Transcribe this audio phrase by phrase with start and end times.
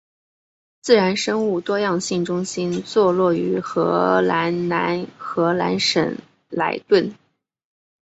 [0.81, 6.17] 自然生物多样性中心座落于荷兰南荷兰省
[6.49, 7.15] 莱顿。